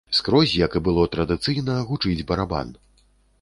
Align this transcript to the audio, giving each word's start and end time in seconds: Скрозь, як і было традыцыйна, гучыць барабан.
Скрозь, 0.19 0.53
як 0.61 0.77
і 0.79 0.81
было 0.87 1.03
традыцыйна, 1.15 1.75
гучыць 1.91 2.25
барабан. 2.33 2.73